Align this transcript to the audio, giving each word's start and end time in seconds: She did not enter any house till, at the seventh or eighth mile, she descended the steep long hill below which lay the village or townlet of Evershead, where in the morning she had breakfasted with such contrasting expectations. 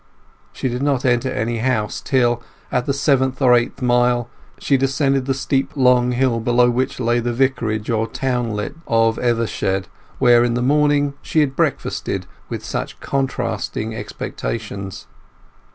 She 0.51 0.67
did 0.67 0.81
not 0.81 1.05
enter 1.05 1.29
any 1.29 1.59
house 1.59 2.01
till, 2.03 2.41
at 2.71 2.87
the 2.87 2.91
seventh 2.93 3.39
or 3.39 3.53
eighth 3.53 3.83
mile, 3.83 4.31
she 4.57 4.75
descended 4.75 5.27
the 5.27 5.35
steep 5.35 5.73
long 5.77 6.13
hill 6.13 6.39
below 6.39 6.71
which 6.71 6.99
lay 6.99 7.19
the 7.19 7.31
village 7.31 7.87
or 7.91 8.07
townlet 8.07 8.73
of 8.87 9.17
Evershead, 9.19 9.85
where 10.17 10.43
in 10.43 10.55
the 10.55 10.63
morning 10.63 11.13
she 11.21 11.41
had 11.41 11.55
breakfasted 11.55 12.25
with 12.49 12.65
such 12.65 12.99
contrasting 12.99 13.93
expectations. 13.93 15.05